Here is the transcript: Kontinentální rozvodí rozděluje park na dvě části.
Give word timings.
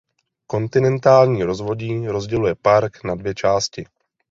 Kontinentální 0.47 1.43
rozvodí 1.43 2.07
rozděluje 2.07 2.55
park 2.55 3.03
na 3.03 3.15
dvě 3.15 3.35
části. 3.35 3.85